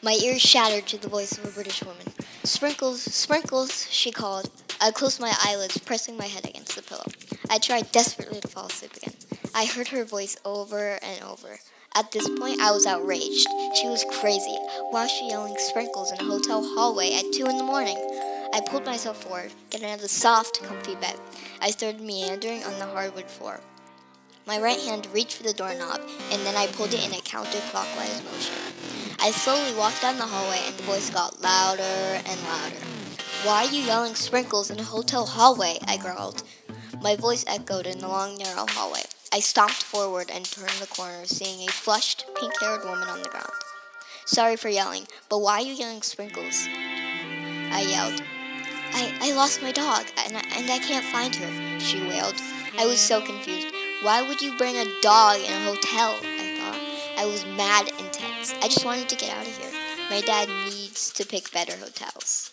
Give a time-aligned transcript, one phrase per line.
[0.00, 2.06] My ears shattered to the voice of a British woman.
[2.44, 4.48] Sprinkles, sprinkles, she called.
[4.80, 7.02] I closed my eyelids, pressing my head against the pillow.
[7.50, 9.14] I tried desperately to fall asleep again.
[9.56, 11.58] I heard her voice over and over.
[11.96, 13.48] At this point, I was outraged.
[13.74, 14.56] She was crazy.
[14.90, 17.98] Why was she yelling sprinkles in a hotel hallway at 2 in the morning?
[18.54, 21.16] I pulled myself forward, getting out of the soft, comfy bed.
[21.60, 23.58] I started meandering on the hardwood floor.
[24.46, 28.24] My right hand reached for the doorknob, and then I pulled it in a counterclockwise
[28.24, 28.77] motion.
[29.20, 32.76] I slowly walked down the hallway, and the voice got louder and louder.
[33.42, 35.78] Why are you yelling sprinkles in a hotel hallway?
[35.86, 36.44] I growled.
[37.02, 39.02] My voice echoed in the long, narrow hallway.
[39.32, 43.28] I stomped forward and turned the corner, seeing a flushed, pink haired woman on the
[43.28, 43.50] ground.
[44.24, 46.68] Sorry for yelling, but why are you yelling sprinkles?
[46.70, 48.22] I yelled.
[48.92, 52.36] I, I lost my dog, and I, and I can't find her, she wailed.
[52.78, 53.66] I was so confused.
[54.02, 56.18] Why would you bring a dog in a hotel?
[57.18, 58.54] I was mad intense.
[58.62, 59.72] I just wanted to get out of here.
[60.08, 62.52] My dad needs to pick better hotels.